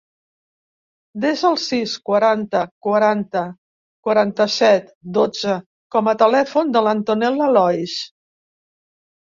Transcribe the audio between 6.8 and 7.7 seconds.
l'Antonella